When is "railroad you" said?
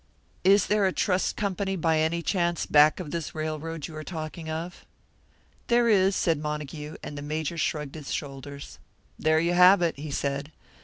3.35-3.95